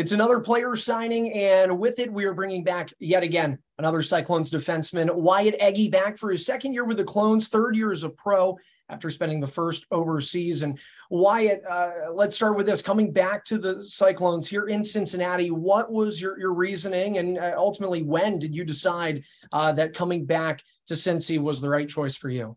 It's 0.00 0.12
another 0.12 0.40
player 0.40 0.74
signing, 0.76 1.30
and 1.34 1.78
with 1.78 1.98
it, 1.98 2.10
we 2.10 2.24
are 2.24 2.32
bringing 2.32 2.64
back 2.64 2.90
yet 3.00 3.22
again 3.22 3.58
another 3.78 4.00
Cyclones 4.00 4.50
defenseman, 4.50 5.14
Wyatt 5.14 5.60
Ege, 5.60 5.90
back 5.90 6.16
for 6.16 6.30
his 6.30 6.46
second 6.46 6.72
year 6.72 6.86
with 6.86 6.96
the 6.96 7.04
Clones, 7.04 7.48
third 7.48 7.76
year 7.76 7.92
as 7.92 8.02
a 8.02 8.08
pro 8.08 8.56
after 8.88 9.10
spending 9.10 9.40
the 9.40 9.46
first 9.46 9.84
overseas. 9.90 10.62
And 10.62 10.78
Wyatt, 11.10 11.62
uh, 11.68 12.12
let's 12.14 12.34
start 12.34 12.56
with 12.56 12.64
this. 12.64 12.80
Coming 12.80 13.12
back 13.12 13.44
to 13.44 13.58
the 13.58 13.84
Cyclones 13.84 14.48
here 14.48 14.68
in 14.68 14.82
Cincinnati, 14.82 15.50
what 15.50 15.92
was 15.92 16.18
your, 16.18 16.38
your 16.38 16.54
reasoning, 16.54 17.18
and 17.18 17.36
uh, 17.36 17.52
ultimately, 17.54 18.02
when 18.02 18.38
did 18.38 18.54
you 18.54 18.64
decide 18.64 19.22
uh, 19.52 19.70
that 19.72 19.92
coming 19.92 20.24
back 20.24 20.62
to 20.86 20.94
Cincy 20.94 21.38
was 21.38 21.60
the 21.60 21.68
right 21.68 21.90
choice 21.90 22.16
for 22.16 22.30
you? 22.30 22.56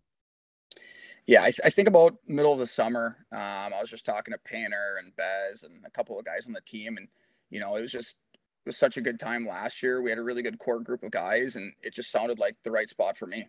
Yeah, 1.25 1.41
I, 1.41 1.52
th- 1.52 1.62
I, 1.66 1.70
think 1.70 1.89
about 1.89 2.16
middle 2.25 2.54
of 2.54 2.60
the 2.60 2.68
summer. 2.68 3.25
Um, 3.34 3.73
I 3.73 3.80
was 3.82 3.89
just 3.89 4.05
talking 4.05 4.34
to 4.34 4.38
Painter 4.46 5.02
and 5.02 5.14
Bez 5.16 5.64
and 5.64 5.86
a 5.86 5.89
couple 5.89 6.18
of 6.18 6.25
guys 6.25 6.48
on 6.48 6.54
the 6.54 6.62
team, 6.62 6.96
and 6.98 7.07
you 7.54 7.60
know, 7.60 7.76
it 7.76 7.82
was 7.82 7.92
just 7.92 8.18
it 8.66 8.70
was 8.70 8.78
such 8.78 8.98
a 8.98 9.02
good 9.02 9.20
time 9.20 9.48
last 9.48 9.84
year. 9.84 10.02
We 10.02 10.09
had 10.09 10.18
a 10.18 10.23
really 10.23 10.41
good 10.41 10.58
core 10.58 10.80
group 10.80 11.04
of 11.04 11.12
guys, 11.12 11.55
and 11.55 11.72
it 11.84 11.94
just 11.94 12.12
sounded 12.12 12.40
like 12.40 12.55
the 12.64 12.72
right 12.72 12.90
spot 12.90 13.16
for 13.16 13.27
me. 13.27 13.48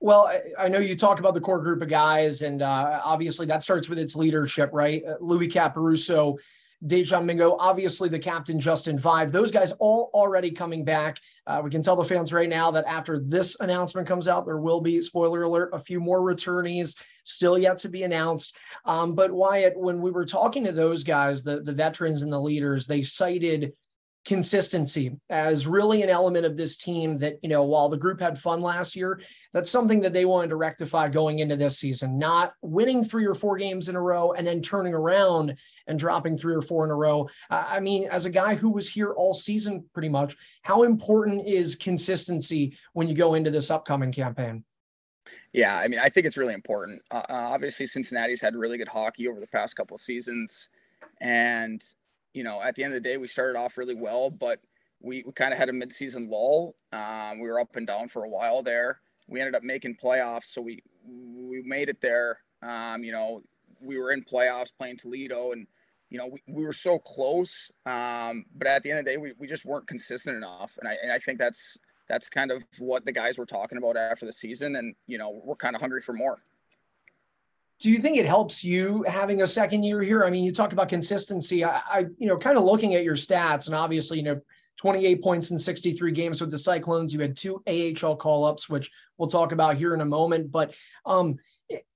Well, 0.00 0.32
I, 0.58 0.68
know 0.68 0.78
you 0.78 0.96
talk 0.96 1.18
about 1.18 1.34
the 1.34 1.42
core 1.42 1.60
group 1.60 1.82
of 1.82 1.88
guys, 1.88 2.40
and 2.42 2.62
uh, 2.62 3.00
obviously 3.04 3.44
that 3.46 3.62
starts 3.62 3.88
with 3.88 3.98
its 3.98 4.16
leadership, 4.16 4.70
right? 4.72 5.04
Uh, 5.06 5.16
Louis 5.20 5.46
Caporusso 5.46 6.38
Dajon 6.86 7.26
Mingo, 7.26 7.56
obviously 7.58 8.08
the 8.08 8.18
captain, 8.18 8.58
Justin 8.58 8.98
Vaive. 8.98 9.30
Those 9.30 9.50
guys 9.50 9.72
all 9.78 10.10
already 10.14 10.50
coming 10.50 10.84
back. 10.84 11.18
Uh, 11.46 11.60
we 11.62 11.70
can 11.70 11.82
tell 11.82 11.96
the 11.96 12.04
fans 12.04 12.32
right 12.32 12.48
now 12.48 12.70
that 12.70 12.86
after 12.86 13.18
this 13.18 13.56
announcement 13.60 14.08
comes 14.08 14.28
out, 14.28 14.46
there 14.46 14.58
will 14.58 14.80
be, 14.80 15.02
spoiler 15.02 15.42
alert, 15.42 15.70
a 15.74 15.78
few 15.78 16.00
more 16.00 16.20
returnees 16.20 16.96
still 17.24 17.58
yet 17.58 17.76
to 17.78 17.88
be 17.88 18.04
announced. 18.04 18.56
Um, 18.86 19.14
but 19.14 19.30
Wyatt, 19.30 19.78
when 19.78 20.00
we 20.00 20.10
were 20.10 20.24
talking 20.24 20.64
to 20.64 20.72
those 20.72 21.04
guys, 21.04 21.42
the, 21.42 21.60
the 21.60 21.72
veterans 21.72 22.22
and 22.22 22.32
the 22.32 22.40
leaders, 22.40 22.86
they 22.86 23.02
cited 23.02 23.72
consistency 24.24 25.16
as 25.30 25.66
really 25.66 26.02
an 26.02 26.10
element 26.10 26.44
of 26.44 26.56
this 26.56 26.76
team 26.76 27.18
that, 27.18 27.38
you 27.42 27.48
know, 27.48 27.64
while 27.64 27.88
the 27.88 27.96
group 27.96 28.20
had 28.20 28.38
fun 28.38 28.60
last 28.60 28.94
year, 28.94 29.20
that's 29.52 29.70
something 29.70 30.00
that 30.00 30.12
they 30.12 30.24
wanted 30.24 30.48
to 30.48 30.56
rectify 30.56 31.08
going 31.08 31.38
into 31.38 31.56
this 31.56 31.78
season, 31.78 32.18
not 32.18 32.52
winning 32.60 33.02
three 33.02 33.24
or 33.24 33.34
four 33.34 33.56
games 33.56 33.88
in 33.88 33.96
a 33.96 34.00
row 34.00 34.32
and 34.32 34.46
then 34.46 34.60
turning 34.60 34.92
around 34.92 35.56
and 35.86 35.98
dropping 35.98 36.36
three 36.36 36.54
or 36.54 36.62
four 36.62 36.84
in 36.84 36.90
a 36.90 36.94
row. 36.94 37.28
I 37.48 37.80
mean, 37.80 38.08
as 38.08 38.26
a 38.26 38.30
guy 38.30 38.54
who 38.54 38.70
was 38.70 38.88
here 38.88 39.12
all 39.12 39.32
season 39.32 39.84
pretty 39.94 40.10
much, 40.10 40.36
how 40.62 40.82
important 40.82 41.46
is 41.46 41.74
consistency 41.74 42.76
when 42.92 43.08
you 43.08 43.14
go 43.14 43.34
into 43.34 43.50
this 43.50 43.70
upcoming 43.70 44.12
campaign? 44.12 44.64
Yeah, 45.52 45.76
I 45.76 45.88
mean, 45.88 45.98
I 45.98 46.08
think 46.08 46.26
it's 46.26 46.36
really 46.36 46.54
important. 46.54 47.02
Uh, 47.10 47.22
uh 47.28 47.50
obviously, 47.52 47.86
Cincinnati's 47.86 48.40
had 48.40 48.54
really 48.54 48.78
good 48.78 48.88
hockey 48.88 49.28
over 49.28 49.40
the 49.40 49.46
past 49.46 49.76
couple 49.76 49.96
seasons, 49.98 50.68
and 51.20 51.82
you 52.34 52.44
know, 52.44 52.60
at 52.62 52.74
the 52.74 52.84
end 52.84 52.94
of 52.94 53.02
the 53.02 53.08
day, 53.08 53.16
we 53.16 53.28
started 53.28 53.58
off 53.58 53.78
really 53.78 53.94
well, 53.94 54.30
but 54.30 54.60
we, 55.00 55.22
we 55.24 55.32
kind 55.32 55.52
of 55.52 55.58
had 55.58 55.68
a 55.68 55.72
midseason 55.72 56.28
lull. 56.28 56.74
Um, 56.92 57.40
we 57.40 57.48
were 57.48 57.60
up 57.60 57.76
and 57.76 57.86
down 57.86 58.08
for 58.08 58.24
a 58.24 58.28
while 58.28 58.62
there. 58.62 59.00
We 59.26 59.40
ended 59.40 59.54
up 59.54 59.62
making 59.62 59.96
playoffs, 59.96 60.44
so 60.44 60.60
we 60.60 60.82
we 61.04 61.62
made 61.62 61.88
it 61.88 62.00
there. 62.00 62.40
Um, 62.62 63.04
you 63.04 63.12
know, 63.12 63.42
we 63.80 63.98
were 63.98 64.12
in 64.12 64.24
playoffs 64.24 64.70
playing 64.76 64.98
Toledo, 64.98 65.52
and 65.52 65.66
you 66.10 66.18
know, 66.18 66.26
we, 66.26 66.42
we 66.48 66.64
were 66.64 66.72
so 66.72 66.98
close. 66.98 67.70
Um, 67.86 68.44
but 68.54 68.66
at 68.66 68.82
the 68.82 68.90
end 68.90 68.98
of 69.00 69.04
the 69.04 69.12
day, 69.12 69.16
we, 69.16 69.32
we 69.38 69.46
just 69.46 69.64
weren't 69.64 69.86
consistent 69.86 70.36
enough, 70.36 70.76
and 70.80 70.88
I 70.88 70.96
and 71.02 71.12
I 71.12 71.18
think 71.18 71.38
that's 71.38 71.78
that's 72.08 72.28
kind 72.28 72.50
of 72.50 72.64
what 72.78 73.04
the 73.04 73.12
guys 73.12 73.38
were 73.38 73.46
talking 73.46 73.78
about 73.78 73.96
after 73.96 74.26
the 74.26 74.32
season, 74.32 74.76
and 74.76 74.94
you 75.06 75.16
know, 75.16 75.40
we're 75.44 75.56
kind 75.56 75.76
of 75.76 75.80
hungry 75.80 76.02
for 76.02 76.12
more 76.12 76.38
do 77.80 77.90
you 77.90 77.98
think 77.98 78.18
it 78.18 78.26
helps 78.26 78.62
you 78.62 79.02
having 79.08 79.40
a 79.40 79.46
second 79.46 79.82
year 79.82 80.02
here? 80.02 80.24
I 80.24 80.30
mean, 80.30 80.44
you 80.44 80.52
talk 80.52 80.72
about 80.72 80.90
consistency. 80.90 81.64
I, 81.64 81.80
I, 81.90 81.98
you 82.18 82.28
know, 82.28 82.36
kind 82.36 82.58
of 82.58 82.64
looking 82.64 82.94
at 82.94 83.04
your 83.04 83.16
stats, 83.16 83.66
and 83.66 83.74
obviously, 83.74 84.18
you 84.18 84.22
know, 84.22 84.40
28 84.76 85.22
points 85.22 85.50
in 85.50 85.58
63 85.58 86.12
games 86.12 86.40
with 86.40 86.50
the 86.50 86.58
Cyclones. 86.58 87.12
You 87.12 87.20
had 87.20 87.36
two 87.36 87.62
AHL 87.66 88.16
call 88.16 88.44
ups, 88.44 88.68
which 88.68 88.90
we'll 89.16 89.28
talk 89.28 89.52
about 89.52 89.76
here 89.76 89.94
in 89.94 90.02
a 90.02 90.06
moment. 90.06 90.52
But 90.52 90.74
um, 91.06 91.36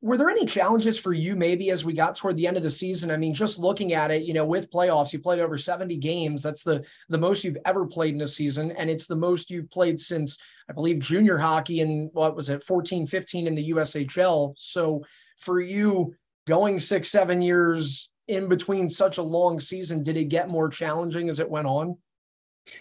were 0.01 0.17
there 0.17 0.31
any 0.31 0.47
challenges 0.47 0.99
for 0.99 1.13
you 1.13 1.35
maybe 1.37 1.71
as 1.71 1.85
we 1.85 1.93
got 1.93 2.15
toward 2.15 2.37
the 2.37 2.47
end 2.47 2.57
of 2.57 2.63
the 2.63 2.71
season? 2.71 3.11
I 3.11 3.17
mean, 3.17 3.35
just 3.35 3.59
looking 3.59 3.93
at 3.93 4.11
it, 4.11 4.23
you 4.23 4.33
know, 4.33 4.45
with 4.45 4.71
playoffs, 4.71 5.13
you 5.13 5.19
played 5.19 5.41
over 5.41 5.59
70 5.59 5.97
games. 5.97 6.43
That's 6.43 6.63
the 6.63 6.85
the 7.09 7.19
most 7.19 7.45
you've 7.45 7.59
ever 7.67 7.85
played 7.87 8.15
in 8.15 8.23
a 8.23 8.27
season, 8.27 8.71
and 8.73 8.89
it's 8.89 9.07
the 9.07 9.17
most 9.17 9.51
you've 9.51 9.71
played 9.71 10.01
since 10.01 10.39
I 10.69 10.73
believe 10.73 10.99
junior 10.99 11.37
hockey 11.37 11.81
and 11.81 12.11
what 12.13 12.37
was 12.37 12.49
it, 12.49 12.65
14, 12.65 13.07
15 13.07 13.47
in 13.47 13.55
the 13.55 13.71
USHL. 13.71 14.55
So 14.59 15.05
for 15.45 15.61
you 15.61 16.15
going 16.47 16.81
six, 16.81 17.11
seven 17.11 17.43
years 17.43 18.11
in 18.29 18.49
between 18.49 18.89
such 18.89 19.19
a 19.19 19.23
long 19.23 19.61
season, 19.61 20.03
did 20.03 20.17
it 20.17 20.25
get 20.25 20.49
more 20.49 20.69
challenging 20.69 21.29
as 21.29 21.41
it 21.41 21.49
went 21.49 21.67
on? 21.67 21.97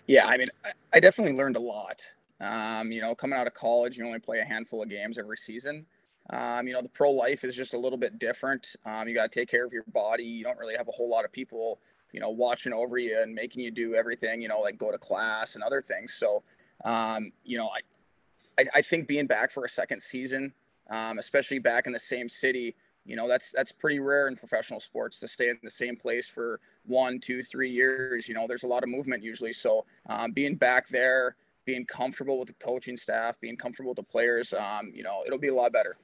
Yeah, 0.08 0.28
I 0.28 0.38
mean, 0.38 0.48
I 0.94 1.00
definitely 1.00 1.34
learned 1.34 1.58
a 1.58 1.62
lot. 1.62 2.02
Um, 2.40 2.92
you 2.92 3.02
know, 3.02 3.14
coming 3.16 3.38
out 3.38 3.48
of 3.48 3.54
college, 3.54 3.98
you 3.98 4.06
only 4.06 4.20
play 4.20 4.40
a 4.40 4.46
handful 4.46 4.82
of 4.82 4.90
games 4.90 5.18
every 5.18 5.38
season. 5.38 5.86
Um, 6.30 6.68
you 6.68 6.74
know, 6.74 6.82
the 6.82 6.90
pro 6.90 7.12
life 7.12 7.44
is 7.44 7.56
just 7.56 7.74
a 7.74 7.78
little 7.78 7.98
bit 7.98 8.18
different. 8.18 8.76
Um, 8.86 9.08
you 9.08 9.14
got 9.14 9.30
to 9.30 9.40
take 9.40 9.50
care 9.50 9.66
of 9.66 9.74
your 9.74 9.84
body. 9.88 10.24
You 10.24 10.44
don't 10.44 10.58
really 10.58 10.76
have 10.78 10.88
a 10.88 10.92
whole 10.92 11.10
lot 11.10 11.26
of 11.26 11.32
people, 11.34 11.82
you 12.14 12.22
know, 12.22 12.30
watching 12.30 12.72
over 12.72 12.98
you 12.98 13.20
and 13.22 13.36
making 13.36 13.64
you 13.64 13.72
do 13.72 13.96
everything, 13.96 14.42
you 14.42 14.48
know, 14.48 14.62
like 14.62 14.78
go 14.78 14.92
to 14.92 14.98
class 14.98 15.56
and 15.56 15.64
other 15.64 15.82
things. 15.82 16.14
So, 16.14 16.44
um, 16.86 17.34
you 17.44 17.58
know, 17.58 17.68
I, 17.68 18.62
I, 18.62 18.66
I 18.76 18.82
think 18.82 19.08
being 19.08 19.28
back 19.28 19.52
for 19.52 19.66
a 19.66 19.70
second 19.70 20.02
season, 20.02 20.54
um, 20.90 21.20
especially 21.20 21.60
back 21.60 21.88
in 21.88 21.94
the 21.94 22.00
same 22.00 22.30
city. 22.30 22.76
You 23.06 23.16
know, 23.16 23.28
that's 23.28 23.52
that's 23.52 23.72
pretty 23.72 24.00
rare 24.00 24.28
in 24.28 24.36
professional 24.36 24.80
sports 24.80 25.20
to 25.20 25.28
stay 25.28 25.50
in 25.50 25.58
the 25.62 25.70
same 25.70 25.98
place 25.98 26.28
for 26.28 26.60
one, 26.86 27.20
two, 27.20 27.44
three 27.44 27.70
years. 27.70 28.30
You 28.30 28.36
know, 28.36 28.48
there's 28.48 28.64
a 28.64 28.68
lot 28.68 28.84
of 28.84 28.90
movement 28.90 29.24
usually. 29.24 29.54
So 29.54 29.86
um, 30.08 30.32
being 30.32 30.56
back 30.56 30.88
there, 30.88 31.36
being 31.66 31.86
comfortable 31.86 32.40
with 32.40 32.48
the 32.48 32.54
coaching 32.54 32.96
staff, 32.96 33.40
being 33.42 33.58
comfortable 33.58 33.92
with 33.92 33.98
the 33.98 34.04
players, 34.04 34.54
um, 34.54 34.92
you 34.94 35.04
know, 35.04 35.24
it'll 35.26 35.40
be 35.40 35.50
a 35.50 35.54
lot 35.54 35.74
better. 35.74 35.98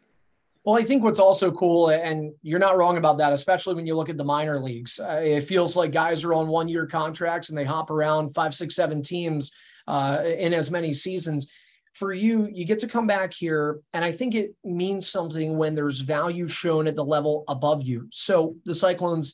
Well, 0.66 0.78
I 0.78 0.84
think 0.84 1.04
what's 1.04 1.20
also 1.20 1.52
cool, 1.52 1.90
and 1.90 2.34
you're 2.42 2.60
not 2.60 2.78
wrong 2.78 2.98
about 2.98 3.18
that, 3.20 3.32
especially 3.32 3.76
when 3.76 3.88
you 3.88 3.96
look 3.96 4.10
at 4.10 4.18
the 4.18 4.26
minor 4.26 4.60
leagues. 4.60 5.00
Uh, 5.00 5.22
it 5.24 5.42
feels 5.42 5.78
like 5.78 5.94
guys 5.94 6.26
are 6.26 6.34
on 6.34 6.48
one 6.48 6.68
year 6.68 6.86
contracts 6.86 7.50
and 7.50 7.58
they 7.58 7.64
hop 7.64 7.90
around 7.90 8.34
five, 8.34 8.54
six, 8.54 8.76
seven 8.76 9.02
teams 9.02 9.54
uh, 9.88 10.22
in 10.26 10.54
as 10.54 10.70
many 10.70 10.92
seasons 10.92 11.48
for 11.94 12.14
you, 12.14 12.48
you 12.52 12.66
get 12.66 12.80
to 12.80 12.88
come 12.88 13.08
back 13.08 13.34
here. 13.34 13.80
And 13.94 14.06
I 14.06 14.12
think 14.12 14.36
it 14.36 14.56
means 14.64 15.10
something 15.10 15.58
when 15.58 15.76
there's 15.76 16.00
value 16.00 16.48
shown 16.48 16.88
at 16.88 16.96
the 16.96 17.04
level 17.04 17.44
above 17.48 17.82
you. 17.82 18.08
So 18.12 18.56
the 18.66 18.76
Cyclones 18.76 19.34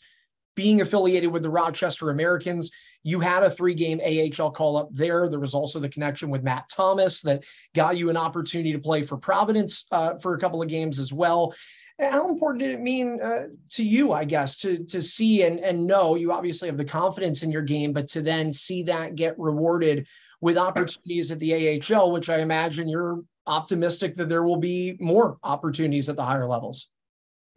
being 0.56 0.82
affiliated 0.82 1.32
with 1.32 1.44
the 1.44 1.50
Rochester 1.50 2.10
Americans, 2.10 2.72
you 3.04 3.20
had 3.20 3.44
a 3.44 3.52
three 3.52 3.76
game 3.76 4.00
AHL 4.04 4.52
call 4.52 4.78
up 4.78 4.90
there. 4.92 5.30
There 5.30 5.40
was 5.40 5.54
also 5.54 5.80
the 5.80 5.90
connection 5.90 6.30
with 6.30 6.44
Matt 6.44 6.70
Thomas 6.70 7.22
that 7.22 7.44
got 7.76 7.98
you 7.98 8.10
an 8.10 8.18
opportunity 8.18 8.72
to 8.72 8.80
play 8.80 9.04
for 9.04 9.18
Providence 9.18 9.86
uh, 9.92 10.16
for 10.18 10.34
a 10.34 10.40
couple 10.40 10.62
of 10.62 10.70
games 10.70 10.98
as 10.98 11.14
well. 11.14 11.54
How 12.00 12.30
important 12.30 12.64
did 12.64 12.72
it 12.72 12.82
mean 12.82 13.22
uh, 13.22 13.48
to 13.72 13.84
you, 13.84 14.12
I 14.12 14.26
guess, 14.26 14.58
to 14.58 14.84
to 14.86 15.02
see 15.02 15.44
and 15.44 15.60
and 15.60 15.88
know 15.88 16.16
you 16.16 16.34
obviously 16.34 16.68
have 16.68 16.78
the 16.78 16.84
confidence 16.84 17.42
in 17.42 17.52
your 17.52 17.62
game, 17.62 17.94
but 17.94 18.10
to 18.10 18.22
then 18.22 18.52
see 18.52 18.84
that 18.84 19.16
get 19.16 19.40
rewarded 19.40 20.08
with 20.46 20.60
opportunities 20.60 21.32
at 21.32 21.40
the 21.40 21.82
AHL, 21.82 22.12
which 22.12 22.30
I 22.30 22.38
imagine 22.38 22.88
you're 22.88 23.24
optimistic 23.48 24.16
that 24.18 24.30
there 24.30 24.44
will 24.44 24.58
be 24.58 24.96
more 25.00 25.40
opportunities 25.42 26.08
at 26.08 26.18
the 26.18 26.24
higher 26.24 26.46
levels. 26.46 26.90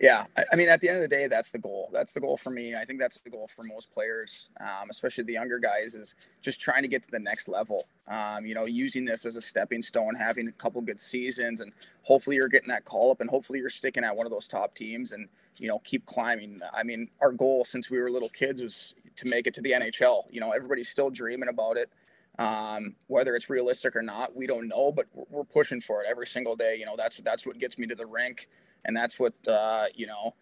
Yeah, 0.01 0.25
I 0.51 0.57
mean, 0.57 0.71
at 0.71 0.81
the 0.81 0.89
end 0.89 0.97
of 0.97 1.03
the 1.03 1.09
day, 1.09 1.27
that's 1.27 1.51
the 1.51 1.59
goal. 1.59 1.91
That's 1.93 2.13
the 2.13 2.21
goal 2.21 2.39
for 2.39 2.49
me. 2.49 2.75
I 2.75 2.87
think 2.87 2.99
that's 2.99 3.21
the 3.21 3.29
goal 3.29 3.47
for 3.55 3.63
most 3.63 3.93
players, 3.93 4.49
um, 4.61 4.89
especially 4.89 5.25
the 5.25 5.35
younger 5.35 5.59
guys, 5.59 5.97
is 5.97 6.15
just 6.41 6.61
trying 6.61 6.81
to 6.81 6.89
get 6.89 7.03
to 7.03 7.11
the 7.11 7.19
next 7.19 7.47
level. 7.47 7.85
Um, 8.07 8.47
you 8.47 8.55
know, 8.55 8.65
using 8.65 9.05
this 9.05 9.27
as 9.27 9.37
a 9.37 9.41
stepping 9.43 9.83
stone, 9.83 10.15
having 10.15 10.49
a 10.49 10.53
couple 10.53 10.81
good 10.81 10.99
seasons, 10.99 11.61
and 11.61 11.73
hopefully 12.05 12.37
you're 12.37 12.49
getting 12.49 12.71
that 12.71 12.87
call 12.87 13.11
up, 13.11 13.21
and 13.21 13.29
hopefully 13.29 13.59
you're 13.59 13.69
sticking 13.69 14.03
at 14.03 14.17
one 14.17 14.25
of 14.25 14.33
those 14.33 14.49
top 14.49 14.75
teams, 14.75 15.13
and 15.13 15.29
you 15.57 15.69
know, 15.69 15.81
keep 15.81 16.07
climbing. 16.07 16.59
I 16.73 16.85
mean, 16.85 17.11
our 17.21 17.33
goal 17.33 17.67
since 17.67 17.91
we 17.91 18.01
were 18.01 18.11
little 18.11 18.31
kids 18.31 18.63
was 18.63 18.95
to 19.17 19.29
make 19.29 19.47
it 19.47 19.53
to 19.55 19.61
the 19.61 19.73
NHL. 19.73 20.23
You 20.31 20.41
know, 20.41 20.53
everybody's 20.53 20.89
still 20.89 21.11
dreaming 21.11 21.51
about 21.51 21.77
it. 21.77 21.91
Um, 22.39 22.95
whether 23.09 23.35
it's 23.35 23.51
realistic 23.51 23.97
or 23.97 24.03
not, 24.03 24.37
we 24.37 24.47
don't 24.47 24.69
know, 24.69 24.93
but 24.93 25.07
we're 25.13 25.43
pushing 25.45 25.81
for 25.81 26.03
it 26.03 26.07
every 26.09 26.27
single 26.27 26.55
day. 26.55 26.77
You 26.77 26.87
know, 26.87 26.95
that's 26.97 27.17
that's 27.19 27.45
what 27.45 27.59
gets 27.59 27.79
me 27.79 27.87
to 27.89 27.97
the 27.97 28.07
rink, 28.07 28.49
and 28.85 28.97
that's 28.97 29.19
what 29.19 29.35
uh, 29.49 29.87
you 29.95 30.07
know 30.07 30.35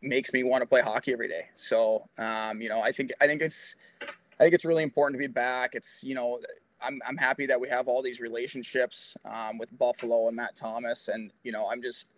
makes 0.00 0.32
me 0.32 0.42
want 0.42 0.62
to 0.62 0.66
play 0.66 0.80
hockey 0.80 1.12
every 1.12 1.28
day. 1.28 1.46
So, 1.54 2.08
um, 2.18 2.60
you 2.60 2.68
know, 2.68 2.80
I 2.80 2.92
think 2.92 3.12
I 3.20 3.26
think 3.26 3.42
it's 3.42 3.76
I 4.02 4.44
think 4.44 4.54
it's 4.54 4.64
really 4.64 4.82
important 4.82 5.20
to 5.20 5.26
be 5.26 5.32
back. 5.32 5.74
It's 5.74 6.02
you 6.02 6.14
know, 6.14 6.40
I'm 6.80 7.00
I'm 7.06 7.16
happy 7.16 7.46
that 7.46 7.60
we 7.60 7.68
have 7.68 7.88
all 7.88 8.02
these 8.02 8.20
relationships 8.20 9.16
um, 9.24 9.58
with 9.58 9.76
Buffalo 9.78 10.28
and 10.28 10.36
Matt 10.36 10.56
Thomas, 10.56 11.08
and 11.08 11.30
you 11.42 11.52
know, 11.52 11.68
I'm 11.70 11.82
just 11.82 12.08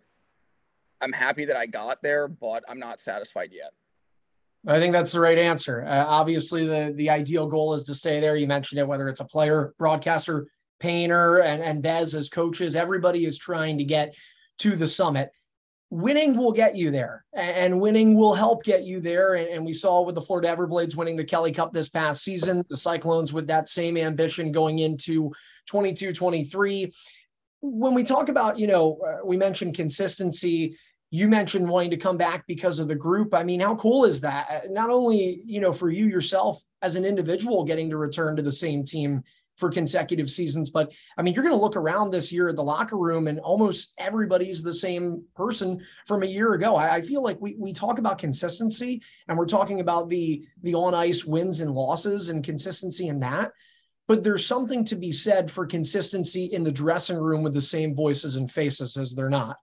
I'm 1.01 1.11
happy 1.11 1.45
that 1.45 1.55
I 1.57 1.65
got 1.65 2.01
there, 2.01 2.27
but 2.27 2.63
I'm 2.67 2.79
not 2.79 2.99
satisfied 2.99 3.51
yet. 3.53 3.73
I 4.67 4.79
think 4.79 4.93
that's 4.93 5.11
the 5.11 5.19
right 5.19 5.37
answer. 5.37 5.85
Uh, 5.85 6.05
obviously, 6.05 6.65
the 6.65 6.93
the 6.95 7.09
ideal 7.09 7.47
goal 7.47 7.73
is 7.73 7.83
to 7.83 7.95
stay 7.95 8.19
there. 8.19 8.35
You 8.35 8.47
mentioned 8.47 8.79
it, 8.79 8.87
whether 8.87 9.07
it's 9.07 9.19
a 9.19 9.25
player, 9.25 9.73
broadcaster, 9.77 10.47
painter, 10.79 11.39
and, 11.39 11.61
and 11.61 11.81
Bez 11.81 12.15
as 12.15 12.29
coaches, 12.29 12.75
everybody 12.75 13.25
is 13.25 13.37
trying 13.37 13.77
to 13.77 13.83
get 13.83 14.15
to 14.59 14.75
the 14.75 14.87
summit. 14.87 15.29
winning 15.91 16.35
will 16.35 16.51
get 16.51 16.75
you 16.75 16.89
there 16.91 17.23
and 17.33 17.79
winning 17.79 18.15
will 18.15 18.33
help 18.33 18.63
get 18.63 18.83
you 18.83 18.99
there. 18.99 19.35
And, 19.35 19.65
we 19.65 19.73
saw 19.73 20.01
with 20.01 20.15
the 20.15 20.21
Florida 20.21 20.53
Everblades 20.53 20.95
winning 20.95 21.15
the 21.15 21.23
Kelly 21.23 21.51
Cup 21.51 21.73
this 21.73 21.89
past 21.89 22.23
season, 22.23 22.65
the 22.69 22.77
Cyclones 22.77 23.31
with 23.31 23.47
that 23.47 23.69
same 23.69 23.97
ambition 23.97 24.51
going 24.51 24.79
into 24.79 25.31
22 25.67 26.13
23. 26.13 26.93
When 27.61 27.93
we 27.93 28.03
talk 28.03 28.29
about, 28.29 28.59
you 28.59 28.67
know, 28.67 28.99
uh, 29.07 29.25
we 29.25 29.37
mentioned 29.37 29.75
consistency. 29.75 30.77
You 31.11 31.27
mentioned 31.27 31.67
wanting 31.67 31.91
to 31.91 31.97
come 31.97 32.17
back 32.17 32.45
because 32.47 32.79
of 32.79 32.87
the 32.87 32.95
group. 32.95 33.33
I 33.33 33.43
mean, 33.43 33.59
how 33.59 33.75
cool 33.75 34.05
is 34.05 34.21
that? 34.21 34.47
Uh, 34.49 34.67
not 34.69 34.89
only, 34.89 35.41
you 35.45 35.61
know, 35.61 35.71
for 35.71 35.89
you 35.89 36.07
yourself 36.07 36.61
as 36.81 36.95
an 36.95 37.05
individual 37.05 37.63
getting 37.63 37.89
to 37.89 37.97
return 37.97 38.35
to 38.35 38.41
the 38.41 38.51
same 38.51 38.83
team 38.83 39.23
for 39.57 39.69
consecutive 39.69 40.29
seasons. 40.29 40.69
But 40.69 40.91
I 41.17 41.21
mean, 41.21 41.33
you're 41.33 41.43
going 41.43 41.55
to 41.55 41.61
look 41.61 41.75
around 41.75 42.11
this 42.11 42.31
year 42.31 42.49
at 42.49 42.55
the 42.55 42.63
locker 42.63 42.97
room 42.97 43.27
and 43.27 43.39
almost 43.39 43.93
everybody's 43.97 44.63
the 44.63 44.73
same 44.73 45.23
person 45.35 45.81
from 46.07 46.23
a 46.23 46.27
year 46.27 46.53
ago. 46.53 46.75
I, 46.75 46.95
I, 46.95 47.01
feel 47.01 47.21
like 47.21 47.39
we, 47.39 47.55
we 47.57 47.71
talk 47.71 47.97
about 47.97 48.17
consistency 48.17 49.01
and 49.27 49.37
we're 49.37 49.45
talking 49.45 49.79
about 49.79 50.09
the, 50.09 50.45
the 50.63 50.75
on 50.75 50.93
ice 50.93 51.23
wins 51.23 51.61
and 51.61 51.71
losses 51.71 52.29
and 52.29 52.43
consistency 52.43 53.07
in 53.07 53.19
that. 53.21 53.51
But 54.07 54.23
there's 54.23 54.45
something 54.45 54.83
to 54.85 54.95
be 54.95 55.11
said 55.11 55.49
for 55.49 55.65
consistency 55.65 56.45
in 56.45 56.63
the 56.63 56.71
dressing 56.71 57.17
room 57.17 57.41
with 57.41 57.53
the 57.53 57.61
same 57.61 57.95
voices 57.95 58.35
and 58.35 58.51
faces 58.51 58.97
as 58.97 59.13
they're 59.13 59.29
not. 59.29 59.57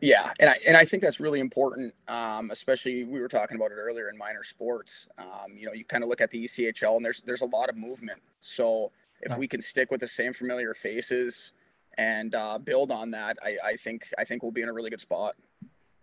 Yeah, 0.00 0.32
and 0.38 0.48
I 0.50 0.56
and 0.66 0.76
I 0.76 0.84
think 0.84 1.02
that's 1.02 1.18
really 1.18 1.40
important, 1.40 1.92
um, 2.06 2.50
especially 2.50 3.04
we 3.04 3.20
were 3.20 3.28
talking 3.28 3.56
about 3.56 3.72
it 3.72 3.74
earlier 3.74 4.08
in 4.08 4.16
minor 4.16 4.44
sports. 4.44 5.08
Um, 5.18 5.56
you 5.56 5.66
know, 5.66 5.72
you 5.72 5.84
kind 5.84 6.04
of 6.04 6.08
look 6.08 6.20
at 6.20 6.30
the 6.30 6.44
ECHL, 6.44 6.96
and 6.96 7.04
there's 7.04 7.20
there's 7.22 7.42
a 7.42 7.46
lot 7.46 7.68
of 7.68 7.76
movement. 7.76 8.20
So 8.40 8.92
if 9.22 9.36
we 9.36 9.48
can 9.48 9.60
stick 9.60 9.90
with 9.90 10.00
the 10.00 10.08
same 10.08 10.32
familiar 10.32 10.72
faces 10.74 11.52
and 11.96 12.34
uh, 12.36 12.58
build 12.58 12.92
on 12.92 13.10
that, 13.10 13.38
I, 13.42 13.56
I 13.64 13.76
think 13.76 14.08
I 14.16 14.24
think 14.24 14.42
we'll 14.42 14.52
be 14.52 14.62
in 14.62 14.68
a 14.68 14.72
really 14.72 14.90
good 14.90 15.00
spot. 15.00 15.34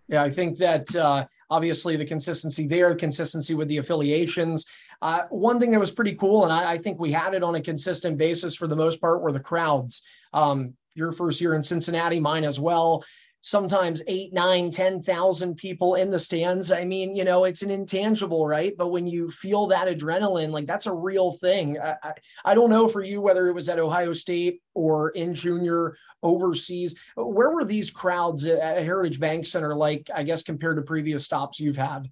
Yeah, 0.10 0.24
I 0.24 0.30
think 0.30 0.58
that 0.58 0.94
uh, 0.96 1.26
obviously 1.50 1.96
the 1.96 2.06
consistency 2.06 2.68
there, 2.68 2.94
consistency 2.96 3.54
with 3.54 3.70
the 3.70 3.78
affiliations. 3.78 4.66
Uh, 5.02 5.24
one 5.30 5.60
thing 5.60 5.72
that 5.72 5.80
was 5.80 5.90
pretty 5.90 6.16
cool, 6.16 6.44
and 6.44 6.54
I, 6.54 6.74
I, 6.74 6.78
think 6.78 7.00
we 7.00 7.12
had 7.12 7.34
it 7.34 7.42
on 7.42 7.56
a 7.56 7.62
consistent 7.62 8.16
basis 8.18 8.56
for 8.56 8.68
the 8.68 8.76
most 8.76 9.02
part, 9.02 9.22
were 9.22 9.32
the 9.32 9.40
crowds. 9.40 10.04
Um, 10.32 10.76
your 10.94 11.12
first 11.12 11.42
year 11.42 11.56
in 11.56 11.64
Cincinnati, 11.64 12.20
mine 12.20 12.44
as 12.44 12.60
well 12.60 13.04
sometimes 13.46 14.02
eight, 14.08 14.34
nine, 14.34 14.72
10,000 14.72 15.56
people 15.56 15.94
in 15.94 16.10
the 16.10 16.18
stands. 16.18 16.72
I 16.72 16.84
mean, 16.84 17.16
you 17.16 17.24
know, 17.24 17.44
it's 17.44 17.62
an 17.62 17.70
intangible, 17.70 18.48
right? 18.48 18.76
But 18.76 18.88
when 18.88 19.06
you 19.06 19.30
feel 19.30 19.68
that 19.68 19.88
adrenaline, 19.88 20.50
like 20.50 20.66
that's 20.66 20.88
a 20.88 20.92
real 20.92 21.34
thing. 21.34 21.78
I, 21.80 21.96
I, 22.02 22.14
I 22.44 22.56
don't 22.56 22.72
know 22.72 22.88
for 22.88 23.04
you 23.04 23.22
whether 23.22 23.48
it 23.48 23.54
was 23.54 23.70
at 23.70 23.78
Ohio 23.78 24.14
State 24.14 24.64
or 24.74 25.10
in 25.12 25.36
junior 25.36 25.96
overseas. 26.24 26.96
Where 27.16 27.52
were 27.52 27.66
these 27.66 27.92
crowds 27.92 28.46
at 28.46 28.82
Heritage 28.82 29.20
Bank 29.20 29.46
Center 29.46 29.76
like, 29.76 30.10
I 30.14 30.24
guess, 30.24 30.42
compared 30.42 30.78
to 30.78 30.82
previous 30.82 31.24
stops 31.24 31.60
you've 31.60 31.78
had? 31.78 32.10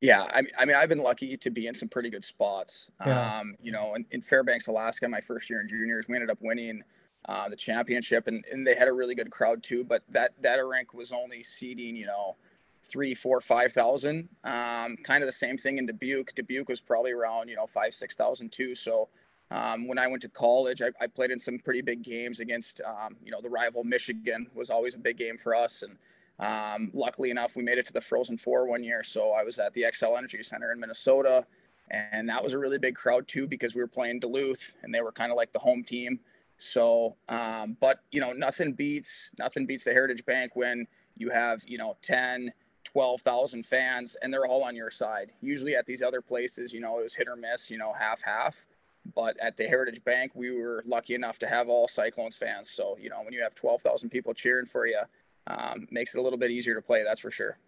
Yeah, 0.00 0.28
I 0.32 0.42
mean, 0.42 0.50
I 0.58 0.64
mean, 0.64 0.76
I've 0.76 0.88
been 0.88 1.02
lucky 1.02 1.36
to 1.36 1.50
be 1.50 1.66
in 1.66 1.74
some 1.74 1.88
pretty 1.88 2.08
good 2.10 2.24
spots. 2.24 2.90
Yeah. 3.04 3.40
Um, 3.40 3.56
you 3.60 3.72
know, 3.72 3.94
in, 3.96 4.06
in 4.12 4.22
Fairbanks, 4.22 4.68
Alaska, 4.68 5.08
my 5.08 5.20
first 5.20 5.50
year 5.50 5.60
in 5.60 5.68
juniors, 5.68 6.06
we 6.08 6.14
ended 6.14 6.30
up 6.30 6.38
winning 6.40 6.82
uh, 7.28 7.48
the 7.48 7.56
championship, 7.56 8.28
and, 8.28 8.44
and 8.52 8.66
they 8.66 8.74
had 8.74 8.86
a 8.86 8.92
really 8.92 9.16
good 9.16 9.30
crowd 9.30 9.62
too. 9.62 9.82
But 9.82 10.04
that 10.10 10.40
that 10.42 10.64
rink 10.64 10.94
was 10.94 11.12
only 11.12 11.42
seating, 11.42 11.96
you 11.96 12.06
know, 12.06 12.36
three, 12.82 13.12
four, 13.14 13.40
five 13.40 13.72
thousand. 13.72 14.28
Um, 14.44 14.96
kind 15.02 15.22
of 15.22 15.26
the 15.26 15.32
same 15.32 15.58
thing 15.58 15.78
in 15.78 15.86
Dubuque. 15.86 16.32
Dubuque 16.34 16.68
was 16.68 16.80
probably 16.80 17.12
around, 17.12 17.48
you 17.48 17.56
know, 17.56 17.66
five, 17.66 17.92
six 17.92 18.14
thousand 18.14 18.52
too. 18.52 18.76
So 18.76 19.08
um, 19.50 19.88
when 19.88 19.98
I 19.98 20.06
went 20.06 20.22
to 20.22 20.28
college, 20.28 20.82
I, 20.82 20.90
I, 21.00 21.06
played 21.06 21.30
in 21.30 21.38
some 21.38 21.58
pretty 21.58 21.80
big 21.80 22.02
games 22.02 22.40
against, 22.40 22.82
um, 22.82 23.16
you 23.24 23.30
know, 23.30 23.40
the 23.40 23.48
rival 23.48 23.82
Michigan 23.82 24.46
was 24.54 24.68
always 24.68 24.94
a 24.94 24.98
big 24.98 25.16
game 25.16 25.38
for 25.38 25.54
us. 25.54 25.82
And 25.82 25.96
um, 26.38 26.90
luckily 26.94 27.30
enough, 27.30 27.56
we 27.56 27.62
made 27.62 27.78
it 27.78 27.86
to 27.86 27.92
the 27.92 28.00
Frozen 28.00 28.38
Four 28.38 28.66
one 28.66 28.84
year. 28.84 29.02
So 29.02 29.32
I 29.32 29.42
was 29.42 29.58
at 29.58 29.72
the 29.74 29.82
Xcel 29.82 30.16
Energy 30.16 30.42
Center 30.42 30.72
in 30.72 30.80
Minnesota, 30.80 31.44
and 31.90 32.28
that 32.28 32.42
was 32.42 32.52
a 32.52 32.58
really 32.58 32.78
big 32.78 32.94
crowd 32.94 33.26
too 33.26 33.46
because 33.46 33.74
we 33.74 33.80
were 33.80 33.88
playing 33.88 34.20
Duluth, 34.20 34.76
and 34.82 34.94
they 34.94 35.00
were 35.00 35.12
kind 35.12 35.32
of 35.32 35.36
like 35.36 35.52
the 35.52 35.58
home 35.58 35.82
team. 35.82 36.20
So, 36.56 37.16
um, 37.28 37.76
but 37.80 38.00
you 38.10 38.20
know, 38.20 38.32
nothing 38.32 38.72
beats 38.72 39.30
nothing 39.38 39.66
beats 39.66 39.84
the 39.84 39.92
Heritage 39.92 40.24
Bank 40.24 40.56
when 40.56 40.86
you 41.16 41.30
have 41.30 41.62
you 41.66 41.78
know 41.78 41.96
10, 42.02 42.52
12,000 42.84 43.66
fans 43.66 44.16
and 44.22 44.32
they're 44.32 44.46
all 44.46 44.64
on 44.64 44.74
your 44.74 44.90
side. 44.90 45.32
Usually 45.42 45.76
at 45.76 45.86
these 45.86 46.02
other 46.02 46.22
places, 46.22 46.72
you 46.72 46.80
know, 46.80 46.98
it 46.98 47.02
was 47.02 47.14
hit 47.14 47.28
or 47.28 47.36
miss, 47.36 47.70
you 47.70 47.76
know, 47.76 47.92
half 47.92 48.22
half. 48.22 48.66
But 49.14 49.38
at 49.40 49.56
the 49.56 49.64
Heritage 49.64 50.02
Bank, 50.04 50.32
we 50.34 50.50
were 50.50 50.82
lucky 50.86 51.14
enough 51.14 51.38
to 51.40 51.46
have 51.46 51.68
all 51.68 51.86
Cyclones 51.86 52.36
fans. 52.36 52.70
So, 52.70 52.96
you 53.00 53.10
know, 53.10 53.20
when 53.22 53.32
you 53.32 53.42
have 53.42 53.54
12,000 53.54 54.08
people 54.08 54.32
cheering 54.32 54.66
for 54.66 54.86
you, 54.86 55.00
um, 55.48 55.88
makes 55.90 56.14
it 56.14 56.18
a 56.18 56.22
little 56.22 56.38
bit 56.38 56.50
easier 56.50 56.74
to 56.74 56.82
play. 56.82 57.02
That's 57.02 57.20
for 57.20 57.30
sure 57.30 57.58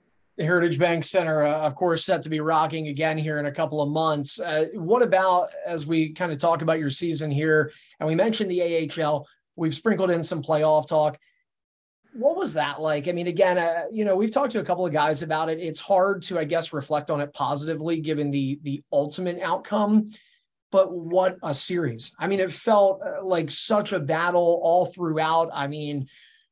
the 0.41 0.47
Heritage 0.47 0.79
Bank 0.79 1.05
Center, 1.05 1.45
uh, 1.45 1.61
of 1.61 1.75
course, 1.75 2.03
set 2.03 2.23
to 2.23 2.31
be 2.31 2.41
rocking 2.41 2.89
again 2.89 3.19
here 3.19 3.39
in 3.39 3.45
a 3.45 3.53
couple 3.53 3.83
of 3.83 3.91
months. 3.91 4.41
Uh, 4.41 4.69
what 4.73 5.03
about 5.03 5.51
as 5.67 5.87
we 5.87 6.15
kind 6.15 6.33
of 6.33 6.39
talk 6.39 6.63
about 6.63 6.79
your 6.79 6.89
season 6.89 7.31
here, 7.31 7.73
and 7.99 8.09
we 8.09 8.15
mentioned 8.15 8.51
the 8.51 8.91
AHL, 9.03 9.27
we've 9.57 9.75
sprinkled 9.75 10.11
in 10.11 10.25
some 10.25 10.43
playoff 10.43 10.89
talk. 10.89 11.19
What 12.15 12.39
was 12.39 12.55
that 12.55 12.81
like? 12.81 13.07
I 13.07 13.13
mean, 13.13 13.27
again, 13.27 13.59
uh, 13.59 13.83
you 13.93 14.07
know, 14.07 14.17
we've 14.17 14.31
talked 14.31 14.53
to 14.53 14.61
a 14.61 14.65
couple 14.65 14.87
of 14.87 14.95
guys 14.95 15.23
about 15.23 15.51
it. 15.51 15.61
It's 15.61 15.79
hard 15.79 16.23
to, 16.23 16.39
I 16.39 16.45
guess, 16.45 16.73
reflect 16.73 17.11
on 17.11 17.21
it 17.21 17.35
positively 17.35 18.01
given 18.01 18.31
the 18.31 18.59
the 18.63 18.83
ultimate 18.93 19.41
outcome. 19.43 20.11
But 20.73 20.91
what 20.91 21.37
a 21.43 21.53
series! 21.53 22.13
I 22.19 22.27
mean, 22.27 22.41
it 22.41 22.51
felt 22.51 23.03
uh, 23.03 23.23
like 23.23 23.51
such 23.51 23.93
a 23.93 24.01
battle 24.01 24.61
all 24.63 24.87
throughout. 24.87 25.51
I 25.53 25.67
mean, 25.67 26.09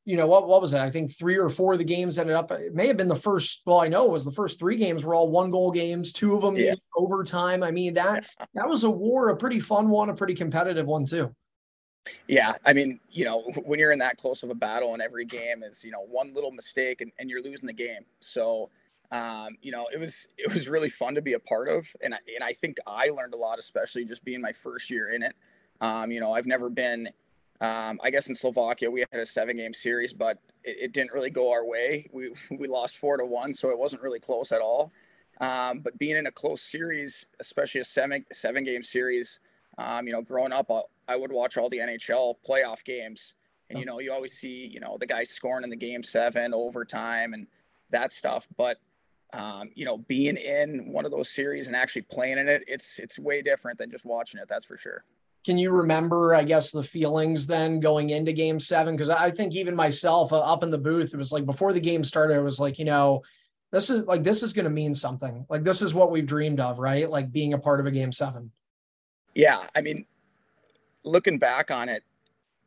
you 0.08 0.16
know, 0.16 0.26
what, 0.26 0.48
what 0.48 0.62
was 0.62 0.72
it? 0.72 0.80
I 0.80 0.90
think 0.90 1.14
three 1.14 1.36
or 1.36 1.50
four 1.50 1.74
of 1.74 1.78
the 1.78 1.84
games 1.84 2.18
ended 2.18 2.34
up, 2.34 2.50
it 2.50 2.74
may 2.74 2.86
have 2.86 2.96
been 2.96 3.08
the 3.08 3.14
first, 3.14 3.60
well, 3.66 3.78
I 3.78 3.88
know 3.88 4.06
it 4.06 4.10
was 4.10 4.24
the 4.24 4.32
first 4.32 4.58
three 4.58 4.78
games 4.78 5.04
were 5.04 5.14
all 5.14 5.28
one 5.28 5.50
goal 5.50 5.70
games, 5.70 6.12
two 6.12 6.34
of 6.34 6.40
them 6.40 6.56
yeah. 6.56 6.76
overtime. 6.96 7.62
I 7.62 7.70
mean, 7.70 7.92
that, 7.92 8.26
that 8.54 8.66
was 8.66 8.84
a 8.84 8.90
war, 8.90 9.28
a 9.28 9.36
pretty 9.36 9.60
fun 9.60 9.90
one, 9.90 10.08
a 10.08 10.14
pretty 10.14 10.32
competitive 10.32 10.86
one 10.86 11.04
too. 11.04 11.30
Yeah. 12.26 12.54
I 12.64 12.72
mean, 12.72 13.00
you 13.10 13.26
know, 13.26 13.42
when 13.66 13.78
you're 13.78 13.92
in 13.92 13.98
that 13.98 14.16
close 14.16 14.42
of 14.42 14.48
a 14.48 14.54
battle 14.54 14.94
and 14.94 15.02
every 15.02 15.26
game 15.26 15.62
is, 15.62 15.84
you 15.84 15.90
know, 15.90 16.06
one 16.08 16.32
little 16.32 16.52
mistake 16.52 17.02
and, 17.02 17.12
and 17.18 17.28
you're 17.28 17.42
losing 17.42 17.66
the 17.66 17.74
game. 17.74 18.06
So, 18.20 18.70
um, 19.12 19.58
you 19.60 19.72
know, 19.72 19.88
it 19.92 20.00
was, 20.00 20.28
it 20.38 20.50
was 20.54 20.70
really 20.70 20.88
fun 20.88 21.16
to 21.16 21.20
be 21.20 21.34
a 21.34 21.38
part 21.38 21.68
of. 21.68 21.86
And 22.02 22.14
I, 22.14 22.18
and 22.34 22.42
I 22.42 22.54
think 22.54 22.78
I 22.86 23.10
learned 23.10 23.34
a 23.34 23.38
lot, 23.38 23.58
especially 23.58 24.06
just 24.06 24.24
being 24.24 24.40
my 24.40 24.52
first 24.52 24.88
year 24.88 25.10
in 25.10 25.22
it. 25.22 25.34
Um, 25.82 26.10
you 26.10 26.18
know, 26.18 26.32
I've 26.32 26.46
never 26.46 26.70
been, 26.70 27.10
um, 27.60 27.98
I 28.02 28.10
guess 28.10 28.28
in 28.28 28.34
Slovakia 28.34 28.90
we 28.90 29.00
had 29.00 29.20
a 29.20 29.26
seven 29.26 29.56
game 29.56 29.74
series, 29.74 30.12
but 30.12 30.38
it, 30.62 30.76
it, 30.80 30.92
didn't 30.92 31.12
really 31.12 31.30
go 31.30 31.50
our 31.50 31.64
way. 31.64 32.08
We 32.12 32.32
we 32.56 32.68
lost 32.68 32.98
four 32.98 33.16
to 33.16 33.24
one, 33.24 33.52
so 33.52 33.70
it 33.70 33.78
wasn't 33.78 34.02
really 34.02 34.20
close 34.20 34.52
at 34.52 34.60
all. 34.60 34.92
Um, 35.40 35.80
but 35.80 35.98
being 35.98 36.16
in 36.16 36.26
a 36.26 36.32
close 36.32 36.62
series, 36.62 37.26
especially 37.40 37.80
a 37.80 37.84
seven 37.84 38.24
seven 38.32 38.64
game 38.64 38.82
series, 38.82 39.40
um, 39.76 40.06
you 40.06 40.12
know, 40.12 40.22
growing 40.22 40.52
up, 40.52 40.70
I, 40.70 40.82
I 41.08 41.16
would 41.16 41.32
watch 41.32 41.56
all 41.56 41.68
the 41.68 41.78
NHL 41.78 42.36
playoff 42.48 42.84
games, 42.84 43.34
and 43.70 43.78
you 43.78 43.84
know, 43.84 43.98
you 43.98 44.12
always 44.12 44.34
see 44.34 44.68
you 44.72 44.78
know 44.78 44.96
the 44.98 45.06
guys 45.06 45.30
scoring 45.30 45.64
in 45.64 45.70
the 45.70 45.76
game 45.76 46.04
seven 46.04 46.54
overtime 46.54 47.34
and 47.34 47.48
that 47.90 48.12
stuff. 48.12 48.46
But 48.56 48.78
um, 49.32 49.70
you 49.74 49.84
know, 49.84 49.98
being 49.98 50.36
in 50.36 50.92
one 50.92 51.04
of 51.04 51.10
those 51.10 51.28
series 51.28 51.66
and 51.66 51.74
actually 51.74 52.02
playing 52.02 52.38
in 52.38 52.48
it, 52.48 52.62
it's 52.68 53.00
it's 53.00 53.18
way 53.18 53.42
different 53.42 53.78
than 53.78 53.90
just 53.90 54.04
watching 54.04 54.40
it. 54.40 54.46
That's 54.48 54.64
for 54.64 54.76
sure 54.76 55.04
can 55.44 55.58
you 55.58 55.70
remember, 55.70 56.34
I 56.34 56.44
guess, 56.44 56.72
the 56.72 56.82
feelings 56.82 57.46
then 57.46 57.80
going 57.80 58.10
into 58.10 58.32
game 58.32 58.60
seven? 58.60 58.94
Because 58.94 59.10
I 59.10 59.30
think 59.30 59.54
even 59.54 59.74
myself 59.74 60.32
uh, 60.32 60.40
up 60.40 60.62
in 60.62 60.70
the 60.70 60.78
booth, 60.78 61.14
it 61.14 61.16
was 61.16 61.32
like 61.32 61.46
before 61.46 61.72
the 61.72 61.80
game 61.80 62.04
started, 62.04 62.36
it 62.36 62.42
was 62.42 62.60
like, 62.60 62.78
you 62.78 62.84
know, 62.84 63.22
this 63.70 63.90
is 63.90 64.04
like, 64.06 64.24
this 64.24 64.42
is 64.42 64.52
going 64.52 64.64
to 64.64 64.70
mean 64.70 64.94
something. 64.94 65.46
Like, 65.48 65.64
this 65.64 65.82
is 65.82 65.94
what 65.94 66.10
we've 66.10 66.26
dreamed 66.26 66.60
of, 66.60 66.78
right? 66.78 67.08
Like 67.08 67.32
being 67.32 67.54
a 67.54 67.58
part 67.58 67.80
of 67.80 67.86
a 67.86 67.90
game 67.90 68.12
seven. 68.12 68.50
Yeah. 69.34 69.62
I 69.76 69.80
mean, 69.80 70.06
looking 71.04 71.38
back 71.38 71.70
on 71.70 71.88
it, 71.88 72.02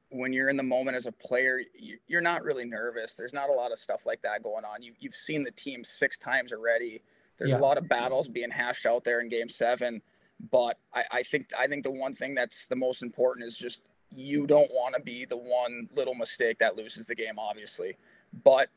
when 0.10 0.34
you're 0.34 0.50
in 0.50 0.58
the 0.58 0.64
moment 0.64 0.98
as 0.98 1.06
a 1.06 1.12
player, 1.12 1.62
you're 2.08 2.22
not 2.22 2.44
really 2.44 2.66
nervous. 2.66 3.16
There's 3.16 3.34
not 3.34 3.50
a 3.50 3.54
lot 3.54 3.72
of 3.72 3.78
stuff 3.78 4.06
like 4.06 4.22
that 4.24 4.44
going 4.44 4.66
on. 4.66 4.82
You, 4.82 4.94
you've 5.00 5.14
seen 5.14 5.44
the 5.44 5.52
team 5.52 5.84
six 5.84 6.18
times 6.18 6.52
already. 6.52 7.02
There's 7.38 7.52
yeah. 7.52 7.58
a 7.58 7.62
lot 7.62 7.78
of 7.78 7.88
battles 7.88 8.28
being 8.28 8.52
hashed 8.52 8.86
out 8.86 9.04
there 9.04 9.22
in 9.22 9.30
game 9.30 9.50
seven 9.50 10.02
but 10.50 10.78
I, 10.94 11.04
I 11.12 11.24
think 11.24 11.50
I 11.58 11.68
think 11.68 11.84
the 11.84 11.92
one 11.92 12.16
thing 12.16 12.34
that's 12.34 12.68
the 12.68 12.76
most 12.76 13.04
important 13.04 13.46
is 13.46 13.58
just 13.58 13.82
you 14.10 14.48
don't 14.48 14.70
want 14.72 14.96
to 14.96 15.02
be 15.02 15.26
the 15.26 15.38
one 15.38 15.88
little 15.96 16.16
mistake 16.16 16.60
that 16.60 16.76
loses 16.76 17.08
the 17.08 17.16
game, 17.16 17.38
obviously. 17.38 17.98
But 18.44 18.70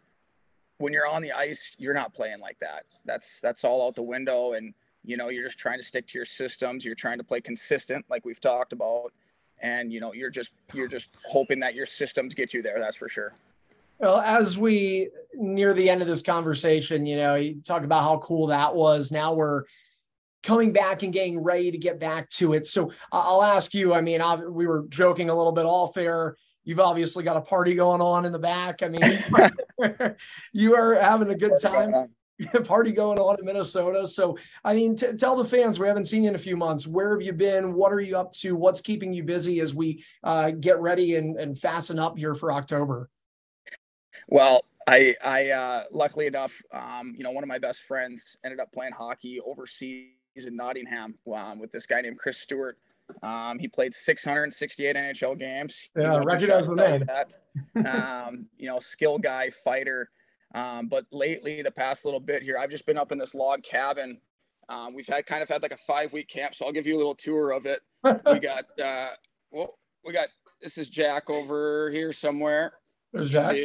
when 0.78 0.92
you're 0.92 1.06
on 1.06 1.22
the 1.22 1.32
ice, 1.32 1.72
you're 1.78 1.94
not 1.94 2.14
playing 2.14 2.40
like 2.40 2.58
that. 2.60 2.84
That's 3.04 3.40
that's 3.40 3.64
all 3.64 3.86
out 3.86 3.94
the 3.94 4.02
window, 4.02 4.52
and 4.52 4.74
you 5.04 5.16
know 5.16 5.28
you're 5.28 5.44
just 5.44 5.58
trying 5.58 5.78
to 5.78 5.84
stick 5.84 6.06
to 6.08 6.18
your 6.18 6.24
systems. 6.24 6.84
You're 6.84 6.94
trying 6.94 7.18
to 7.18 7.24
play 7.24 7.40
consistent, 7.40 8.04
like 8.10 8.24
we've 8.24 8.40
talked 8.40 8.72
about, 8.72 9.12
and 9.60 9.92
you 9.92 10.00
know 10.00 10.12
you're 10.12 10.30
just 10.30 10.52
you're 10.72 10.88
just 10.88 11.10
hoping 11.24 11.60
that 11.60 11.74
your 11.74 11.86
systems 11.86 12.34
get 12.34 12.52
you 12.52 12.62
there. 12.62 12.78
That's 12.78 12.96
for 12.96 13.08
sure. 13.08 13.32
Well, 13.98 14.18
as 14.18 14.58
we 14.58 15.10
near 15.34 15.72
the 15.72 15.88
end 15.88 16.02
of 16.02 16.08
this 16.08 16.20
conversation, 16.20 17.06
you 17.06 17.16
know, 17.16 17.36
you 17.36 17.60
talk 17.64 17.84
about 17.84 18.02
how 18.02 18.18
cool 18.18 18.48
that 18.48 18.74
was. 18.74 19.12
Now 19.12 19.32
we're 19.32 19.64
coming 20.44 20.72
back 20.72 21.02
and 21.02 21.12
getting 21.12 21.40
ready 21.40 21.70
to 21.70 21.78
get 21.78 21.98
back 21.98 22.28
to 22.30 22.52
it. 22.52 22.66
So 22.66 22.92
I'll 23.10 23.42
ask 23.42 23.74
you. 23.74 23.94
I 23.94 24.00
mean, 24.00 24.22
we 24.52 24.66
were 24.66 24.84
joking 24.90 25.30
a 25.30 25.34
little 25.34 25.52
bit 25.52 25.64
all 25.64 25.90
fair. 25.92 26.36
You've 26.62 26.80
obviously 26.80 27.24
got 27.24 27.36
a 27.36 27.40
party 27.40 27.74
going 27.74 28.00
on 28.00 28.24
in 28.24 28.32
the 28.32 28.38
back. 28.38 28.82
I 28.82 28.88
mean, 28.88 30.14
you 30.52 30.76
are 30.76 30.94
having 30.94 31.30
a 31.30 31.34
good 31.34 31.58
time. 31.60 31.92
Party 32.64 32.90
going 32.90 33.18
on 33.20 33.38
in 33.38 33.44
Minnesota. 33.44 34.04
So, 34.08 34.36
I 34.64 34.74
mean, 34.74 34.96
t- 34.96 35.12
tell 35.12 35.36
the 35.36 35.44
fans 35.44 35.78
we 35.78 35.86
haven't 35.86 36.06
seen 36.06 36.24
you 36.24 36.30
in 36.30 36.34
a 36.34 36.38
few 36.38 36.56
months. 36.56 36.84
Where 36.84 37.12
have 37.12 37.22
you 37.22 37.32
been? 37.32 37.74
What 37.74 37.92
are 37.92 38.00
you 38.00 38.16
up 38.16 38.32
to? 38.32 38.56
What's 38.56 38.80
keeping 38.80 39.12
you 39.12 39.22
busy 39.22 39.60
as 39.60 39.72
we 39.72 40.02
uh, 40.24 40.50
get 40.50 40.80
ready 40.80 41.14
and, 41.14 41.38
and 41.38 41.56
fasten 41.56 42.00
up 42.00 42.18
here 42.18 42.34
for 42.34 42.50
October? 42.50 43.08
Well, 44.26 44.62
I, 44.88 45.14
I, 45.24 45.50
uh, 45.50 45.84
luckily 45.92 46.26
enough, 46.26 46.60
um, 46.72 47.14
you 47.16 47.22
know, 47.22 47.30
one 47.30 47.44
of 47.44 47.48
my 47.48 47.58
best 47.58 47.82
friends 47.82 48.36
ended 48.44 48.58
up 48.58 48.72
playing 48.72 48.94
hockey 48.94 49.38
overseas 49.40 50.08
in 50.36 50.56
Nottingham 50.56 51.14
um, 51.32 51.58
with 51.58 51.70
this 51.70 51.86
guy 51.86 52.00
named 52.00 52.18
Chris 52.18 52.38
Stewart. 52.38 52.78
Um, 53.22 53.58
he 53.58 53.68
played 53.68 53.94
668 53.94 54.96
NHL 54.96 55.38
games. 55.38 55.90
Yeah, 55.96 56.20
recognize 56.24 56.68
the 56.68 56.74
name. 56.74 57.06
That. 57.06 57.36
um, 57.86 58.46
you 58.58 58.66
know, 58.66 58.78
skill 58.78 59.18
guy, 59.18 59.50
fighter. 59.50 60.10
Um, 60.54 60.88
but 60.88 61.06
lately, 61.12 61.62
the 61.62 61.70
past 61.70 62.04
little 62.04 62.20
bit 62.20 62.42
here, 62.42 62.58
I've 62.58 62.70
just 62.70 62.86
been 62.86 62.98
up 62.98 63.12
in 63.12 63.18
this 63.18 63.34
log 63.34 63.62
cabin. 63.62 64.18
Um, 64.68 64.94
we've 64.94 65.06
had 65.06 65.26
kind 65.26 65.42
of 65.42 65.48
had 65.48 65.62
like 65.62 65.72
a 65.72 65.76
five 65.76 66.12
week 66.12 66.28
camp, 66.28 66.54
so 66.54 66.66
I'll 66.66 66.72
give 66.72 66.86
you 66.86 66.96
a 66.96 66.98
little 66.98 67.14
tour 67.14 67.52
of 67.52 67.66
it. 67.66 67.80
we 68.02 68.38
got, 68.38 68.64
uh, 68.82 69.10
well, 69.50 69.78
we 70.04 70.12
got 70.12 70.28
this 70.60 70.78
is 70.78 70.88
Jack 70.88 71.28
over 71.28 71.90
here 71.90 72.12
somewhere. 72.12 72.74
There's 73.12 73.30
Jack. 73.30 73.56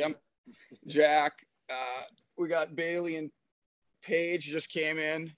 Jack. 0.88 1.45
Uh, 1.69 2.03
we 2.38 2.47
got 2.47 2.75
Bailey 2.75 3.15
and 3.15 3.31
Paige 4.03 4.45
just 4.45 4.69
came 4.69 4.97
in. 4.97 5.31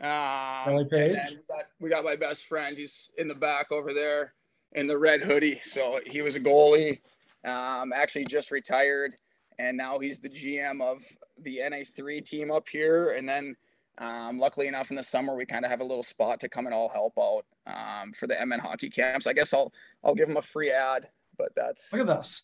Um, 0.00 0.88
Page. 0.88 1.16
we 1.30 1.36
got, 1.48 1.64
we 1.80 1.90
got 1.90 2.04
my 2.04 2.16
best 2.16 2.46
friend. 2.46 2.76
He's 2.76 3.10
in 3.18 3.28
the 3.28 3.34
back 3.34 3.70
over 3.70 3.92
there 3.92 4.34
in 4.72 4.86
the 4.86 4.98
red 4.98 5.22
hoodie. 5.22 5.60
So 5.60 6.00
he 6.06 6.22
was 6.22 6.34
a 6.34 6.40
goalie. 6.40 7.00
Um, 7.44 7.92
actually 7.92 8.24
just 8.24 8.50
retired, 8.50 9.16
and 9.58 9.76
now 9.76 9.98
he's 9.98 10.20
the 10.20 10.28
GM 10.28 10.80
of 10.80 11.02
the 11.42 11.58
NA3 11.58 12.24
team 12.24 12.52
up 12.52 12.68
here. 12.68 13.12
And 13.12 13.28
then, 13.28 13.56
um, 13.98 14.38
luckily 14.38 14.68
enough, 14.68 14.90
in 14.90 14.96
the 14.96 15.02
summer 15.02 15.34
we 15.34 15.44
kind 15.44 15.64
of 15.64 15.70
have 15.70 15.80
a 15.80 15.84
little 15.84 16.04
spot 16.04 16.38
to 16.40 16.48
come 16.48 16.66
and 16.66 16.74
all 16.74 16.88
help 16.88 17.14
out 17.18 17.44
um, 17.66 18.12
for 18.12 18.28
the 18.28 18.36
MN 18.46 18.60
hockey 18.60 18.88
camps. 18.88 19.26
I 19.26 19.32
guess 19.32 19.52
I'll 19.52 19.72
I'll 20.04 20.14
give 20.14 20.28
him 20.28 20.36
a 20.36 20.42
free 20.42 20.70
ad, 20.70 21.08
but 21.36 21.52
that's 21.56 21.92
look 21.92 22.08
at 22.08 22.16
this. 22.16 22.42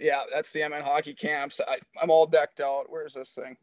Yeah, 0.00 0.22
that's 0.32 0.52
the 0.52 0.66
MN 0.66 0.82
hockey 0.82 1.14
camps. 1.14 1.60
I, 1.66 1.76
I'm 2.02 2.10
all 2.10 2.26
decked 2.26 2.60
out. 2.60 2.84
Where's 2.88 3.12
this 3.14 3.32
thing? 3.32 3.56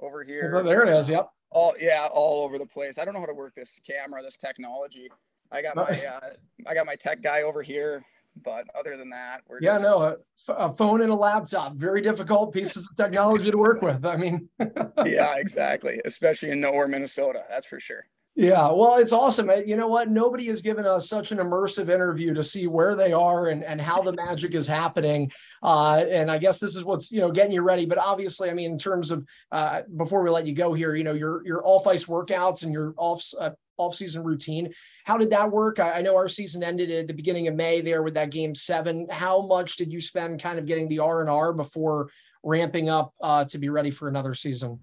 Over 0.00 0.22
here. 0.22 0.52
Oh, 0.54 0.62
there 0.62 0.82
it 0.82 0.98
is. 0.98 1.08
Yep 1.08 1.30
all 1.50 1.74
yeah 1.80 2.08
all 2.12 2.44
over 2.44 2.58
the 2.58 2.66
place. 2.66 2.98
I 2.98 3.04
don't 3.04 3.14
know 3.14 3.20
how 3.20 3.26
to 3.26 3.34
work 3.34 3.54
this 3.54 3.80
camera 3.86 4.22
this 4.22 4.36
technology. 4.36 5.08
I 5.52 5.62
got 5.62 5.76
my 5.76 5.82
uh, 5.82 6.30
i 6.66 6.74
got 6.74 6.86
my 6.86 6.94
tech 6.94 7.22
guy 7.22 7.42
over 7.42 7.62
here 7.62 8.04
but 8.42 8.66
other 8.78 8.96
than 8.96 9.10
that 9.10 9.40
we're 9.48 9.58
yeah 9.60 9.72
just... 9.72 9.82
no 9.82 10.14
a, 10.48 10.52
a, 10.54 10.72
phone 10.72 11.02
and 11.02 11.10
a 11.10 11.14
laptop 11.14 11.74
very 11.74 12.00
difficult 12.00 12.52
pieces 12.52 12.86
of 12.88 12.96
technology 12.96 13.50
to 13.50 13.58
work 13.58 13.82
with 13.82 14.04
i 14.04 14.16
mean. 14.16 14.48
Yeah 15.06 15.36
exactly 15.36 16.00
especially 16.04 16.50
in 16.50 16.60
nowhere 16.60 16.86
minnesota 16.86 17.42
that's 17.48 17.66
for 17.66 17.80
sure 17.80 18.04
yeah, 18.40 18.72
well, 18.72 18.96
it's 18.96 19.12
awesome. 19.12 19.50
You 19.66 19.76
know 19.76 19.86
what? 19.86 20.08
Nobody 20.08 20.46
has 20.46 20.62
given 20.62 20.86
us 20.86 21.06
such 21.06 21.30
an 21.30 21.36
immersive 21.36 21.90
interview 21.90 22.32
to 22.32 22.42
see 22.42 22.66
where 22.66 22.96
they 22.96 23.12
are 23.12 23.48
and, 23.48 23.62
and 23.62 23.78
how 23.78 24.00
the 24.00 24.14
magic 24.14 24.54
is 24.54 24.66
happening. 24.66 25.30
Uh, 25.62 26.06
and 26.08 26.30
I 26.30 26.38
guess 26.38 26.58
this 26.58 26.74
is 26.74 26.82
what's 26.82 27.12
you 27.12 27.20
know 27.20 27.30
getting 27.30 27.52
you 27.52 27.60
ready. 27.60 27.84
But 27.84 27.98
obviously, 27.98 28.48
I 28.48 28.54
mean, 28.54 28.72
in 28.72 28.78
terms 28.78 29.10
of 29.10 29.26
uh, 29.52 29.82
before 29.94 30.22
we 30.22 30.30
let 30.30 30.46
you 30.46 30.54
go 30.54 30.72
here, 30.72 30.94
you 30.94 31.04
know, 31.04 31.12
your 31.12 31.46
your 31.46 31.60
off 31.66 31.86
ice 31.86 32.06
workouts 32.06 32.62
and 32.62 32.72
your 32.72 32.94
off 32.96 33.22
uh, 33.38 33.50
off 33.76 33.94
season 33.94 34.24
routine. 34.24 34.72
How 35.04 35.18
did 35.18 35.28
that 35.30 35.50
work? 35.50 35.78
I, 35.78 35.92
I, 35.92 36.02
know 36.02 36.16
our 36.16 36.28
season 36.28 36.62
ended 36.62 36.90
at 36.90 37.08
the 37.08 37.14
beginning 37.14 37.46
of 37.46 37.54
May 37.54 37.82
there 37.82 38.02
with 38.02 38.14
that 38.14 38.30
game 38.30 38.54
seven. 38.54 39.06
How 39.10 39.42
much 39.42 39.76
did 39.76 39.92
you 39.92 40.00
spend 40.00 40.42
kind 40.42 40.58
of 40.58 40.64
getting 40.64 40.88
the 40.88 41.00
R 41.00 41.20
and 41.20 41.28
R 41.28 41.52
before 41.52 42.08
ramping 42.42 42.88
up 42.88 43.12
uh, 43.20 43.44
to 43.44 43.58
be 43.58 43.68
ready 43.68 43.90
for 43.90 44.08
another 44.08 44.32
season? 44.32 44.80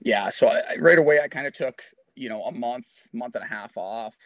Yeah, 0.00 0.30
so 0.30 0.48
I, 0.48 0.76
right 0.78 0.98
away 0.98 1.20
I 1.20 1.28
kind 1.28 1.46
of 1.46 1.52
took 1.52 1.82
you 2.18 2.28
know 2.28 2.42
a 2.44 2.52
month 2.52 2.88
month 3.12 3.34
and 3.34 3.44
a 3.44 3.48
half 3.48 3.76
off 3.76 4.16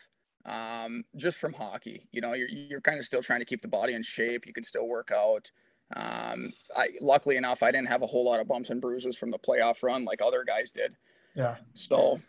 um, 0.47 1.05
just 1.17 1.37
from 1.39 1.53
hockey. 1.53 2.09
You 2.13 2.21
know 2.21 2.33
you're, 2.33 2.49
you're 2.49 2.81
kind 2.81 2.99
of 2.99 3.05
still 3.05 3.23
trying 3.23 3.41
to 3.41 3.47
keep 3.47 3.63
the 3.63 3.69
body 3.69 3.95
in 3.95 4.03
shape. 4.03 4.47
You 4.47 4.53
can 4.53 4.65
still 4.65 4.89
work 4.89 5.11
out. 5.15 5.51
Um, 5.95 6.53
I 6.77 6.89
luckily 7.01 7.37
enough 7.37 7.63
I 7.63 7.71
didn't 7.71 7.89
have 7.89 8.03
a 8.03 8.07
whole 8.07 8.25
lot 8.25 8.41
of 8.41 8.49
bumps 8.49 8.71
and 8.71 8.81
bruises 8.81 9.17
from 9.17 9.31
the 9.31 9.39
playoff 9.39 9.83
run 9.83 10.05
like 10.05 10.23
other 10.23 10.45
guys 10.45 10.73
did. 10.73 10.97
Yeah. 11.35 11.57
So 11.75 12.21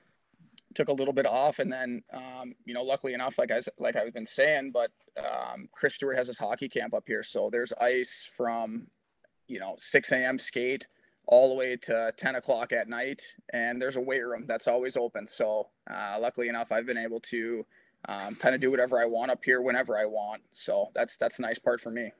took 0.76 0.90
a 0.90 0.94
little 0.94 1.14
bit 1.14 1.26
off 1.26 1.60
and 1.60 1.72
then 1.72 2.04
um, 2.12 2.56
you 2.66 2.74
know 2.74 2.84
luckily 2.84 3.14
enough 3.14 3.38
like 3.38 3.52
I 3.52 3.62
like 3.78 3.96
I've 3.96 4.14
been 4.14 4.26
saying 4.26 4.72
but 4.74 4.92
um, 5.18 5.70
Chris 5.72 5.96
Stewart 5.96 6.18
has 6.18 6.28
his 6.28 6.38
hockey 6.38 6.68
camp 6.68 6.94
up 6.94 7.04
here. 7.08 7.24
So 7.24 7.50
there's 7.52 7.72
ice 7.74 8.30
from 8.36 8.88
you 9.48 9.60
know 9.60 9.76
6 9.78 10.12
a.m. 10.12 10.38
skate 10.38 10.88
all 11.26 11.50
the 11.50 11.56
way 11.56 11.76
to 11.76 12.14
10 12.18 12.36
o'clock 12.36 12.74
at 12.74 12.90
night 12.90 13.22
and 13.54 13.82
there's 13.82 13.96
a 13.96 14.02
weight 14.02 14.26
room 14.26 14.46
that's 14.46 14.68
always 14.68 14.98
open 14.98 15.28
so 15.28 15.68
uh, 15.90 16.18
luckily 16.20 16.50
enough 16.50 16.72
i've 16.72 16.86
been 16.86 16.98
able 16.98 17.20
to 17.20 17.66
um, 18.10 18.36
kind 18.36 18.54
of 18.54 18.62
do 18.62 18.70
whatever 18.70 19.00
i 19.00 19.06
want 19.06 19.32
up 19.32 19.44
here 19.44 19.62
whenever 19.62 19.98
i 19.98 20.06
want 20.06 20.42
so 20.52 20.90
that's 20.94 21.18
that's 21.18 21.38
the 21.38 21.44
nice 21.44 21.60
part 21.60 21.80
for 21.80 21.92
me 21.92 22.12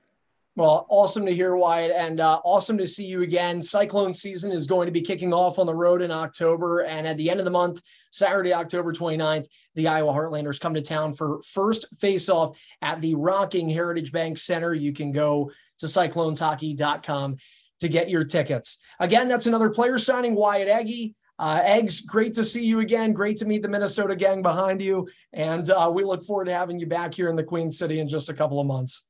well, 0.56 0.86
awesome 0.90 1.26
to 1.26 1.34
hear, 1.34 1.56
Wyatt, 1.56 1.90
and 1.90 2.20
uh, 2.20 2.40
awesome 2.46 2.78
to 2.78 2.86
see 2.86 3.06
you 3.06 3.24
again. 3.24 3.64
Cyclone 3.64 4.14
season 4.14 4.52
is 4.52 4.68
going 4.68 4.86
to 4.86 4.92
be 4.92 5.02
kicking 5.02 5.34
off 5.34 5.58
on 5.58 5.66
the 5.66 5.74
road 5.74 6.04
in 6.04 6.12
October. 6.12 6.82
And 6.82 7.08
at 7.08 7.18
the 7.18 7.28
end 7.28 7.40
of 7.40 7.46
the 7.46 7.52
month, 7.52 7.82
Saturday, 8.12 8.54
October 8.54 8.94
29th, 8.94 9.48
the 9.74 9.88
Iowa 9.88 10.14
Heartlanders 10.14 10.60
come 10.60 10.76
to 10.76 10.82
town 10.84 11.16
for 11.16 11.42
first 11.42 11.88
face-off 12.00 12.56
at 12.84 13.02
the 13.02 13.16
Rocking 13.16 13.68
Heritage 13.68 14.12
Bank 14.12 14.38
Center. 14.38 14.76
You 14.76 14.94
can 14.94 15.12
go 15.12 15.50
to 15.80 15.88
cycloneshockey.com 15.88 17.38
to 17.84 17.90
get 17.90 18.10
your 18.10 18.24
tickets. 18.24 18.80
Again, 19.00 19.28
that's 19.28 19.46
another 19.46 19.70
player 19.70 19.98
signing, 19.98 20.34
Wyatt 20.34 20.68
Ege. 20.68 21.14
Uh, 21.40 21.62
Eggs, 21.64 22.02
great 22.02 22.34
to 22.34 22.46
see 22.46 22.64
you 22.64 22.80
again. 22.80 23.12
Great 23.12 23.38
to 23.38 23.46
meet 23.46 23.62
the 23.62 23.70
Minnesota 23.70 24.16
gang 24.16 24.42
behind 24.42 24.82
you. 24.82 25.08
And 25.34 25.70
uh, 25.70 25.92
we 25.94 26.04
look 26.04 26.26
forward 26.26 26.46
to 26.46 26.54
having 26.54 26.80
you 26.80 26.86
back 26.86 27.14
here 27.14 27.28
in 27.30 27.36
the 27.36 27.44
Queen 27.44 27.72
City 27.72 28.00
in 28.00 28.08
just 28.08 28.30
a 28.30 28.34
couple 28.34 28.60
of 28.60 28.68
months. 28.68 29.04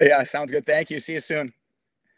Yeah, 0.00 0.22
sounds 0.24 0.50
good. 0.50 0.66
Thank 0.66 0.90
you. 0.90 1.00
See 1.00 1.14
you 1.14 1.20
soon. 1.20 1.52